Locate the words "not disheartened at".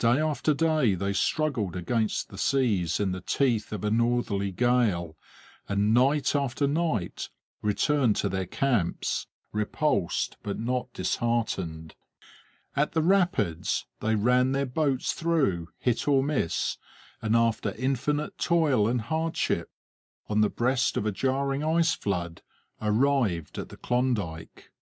10.58-12.90